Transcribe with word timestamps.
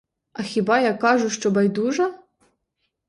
А 0.33 0.41
хіба 0.43 0.79
я 0.79 0.93
кажу, 0.93 1.29
що 1.29 1.51
байдужа? 1.51 2.19